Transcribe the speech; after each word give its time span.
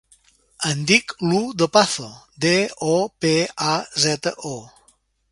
Em 0.67 0.79
dic 0.91 1.11
Iu 1.25 1.41
Dopazo: 1.63 2.07
de, 2.45 2.53
o, 2.93 2.95
pe, 3.25 3.33
a, 3.73 3.75
zeta, 4.07 4.33
o. 4.53 4.55